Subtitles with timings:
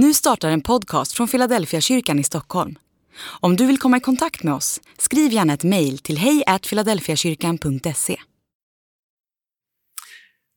[0.00, 2.78] Nu startar en podcast från Philadelphia kyrkan i Stockholm.
[3.40, 8.16] Om du vill komma i kontakt med oss, skriv gärna ett mejl till hejfiladelfiakyrkan.se.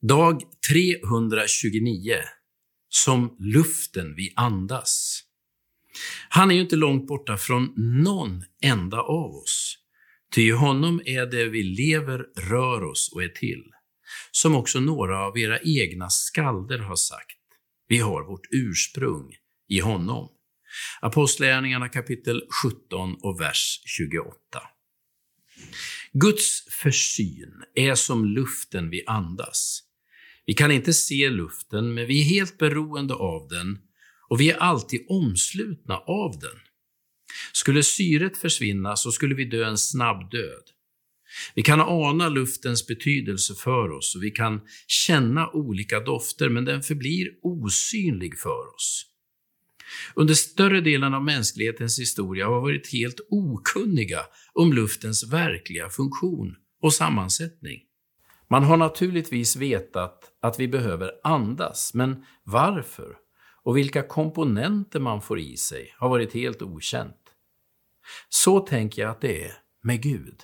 [0.02, 0.42] Dag
[0.72, 2.16] 329.
[2.90, 5.22] Som luften vi andas.
[6.30, 7.74] Han är ju inte långt borta från
[8.04, 9.78] någon enda av oss.
[10.36, 13.64] Ty i honom är det vi lever, rör oss och är till.
[14.32, 17.41] Som också några av era egna skalder har sagt.
[17.92, 19.36] Vi har vårt ursprung
[19.70, 20.30] i honom.
[21.02, 24.34] Apostlagärningarna kapitel 17 och vers 28.
[26.14, 29.84] Guds försyn är som luften vi andas.
[30.46, 33.80] Vi kan inte se luften, men vi är helt beroende av den
[34.30, 36.60] och vi är alltid omslutna av den.
[37.54, 40.64] Skulle syret försvinna så skulle vi dö en snabb död.
[41.56, 46.82] Vi kan ana luftens betydelse för oss och vi kan känna olika dofter, men den
[46.82, 49.06] förblir osynlig för oss.
[50.16, 54.20] Under större delen av mänsklighetens historia har vi varit helt okunniga
[54.54, 57.80] om luftens verkliga funktion och sammansättning.
[58.50, 63.16] Man har naturligtvis vetat att vi behöver andas, men varför
[63.64, 67.18] och vilka komponenter man får i sig har varit helt okänt.
[68.30, 70.36] Så tänker jag att det är med Gud.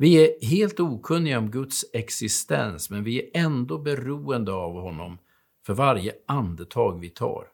[0.00, 5.18] Vi är helt okunniga om Guds existens, men vi är ändå beroende av honom
[5.66, 7.46] för varje andetag vi tar.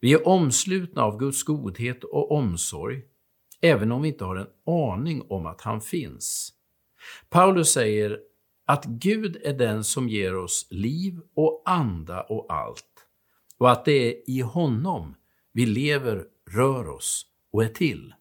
[0.00, 3.02] Vi är omslutna av Guds godhet och omsorg,
[3.60, 6.52] även om vi inte har en aning om att han finns.
[7.28, 8.18] Paulus säger
[8.66, 13.06] att Gud är den som ger oss liv och anda och allt,
[13.58, 15.14] och att det är i honom
[15.52, 18.14] vi lever, rör oss och är till.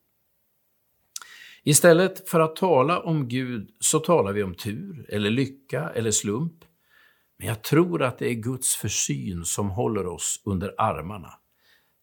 [1.64, 6.66] Istället för att tala om Gud så talar vi om tur, eller lycka eller slump.
[7.38, 11.34] Men jag tror att det är Guds försyn som håller oss under armarna.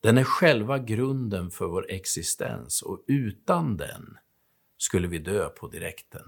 [0.03, 4.17] Den är själva grunden för vår existens och utan den
[4.79, 6.23] skulle vi dö på direkten.